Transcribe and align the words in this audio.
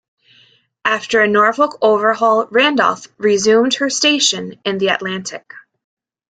After 0.83 1.21
a 1.21 1.27
Norfolk 1.27 1.77
overhaul, 1.83 2.47
"Randolph" 2.47 3.05
resumed 3.19 3.75
her 3.75 3.91
station 3.91 4.59
in 4.65 4.79
the 4.79 4.87
Atlantic. 4.87 5.53